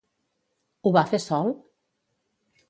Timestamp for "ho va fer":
0.89-1.19